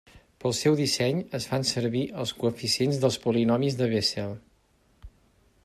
[0.43, 4.35] Pel seu disseny es fan servir els coeficients dels polinomis de Bessel.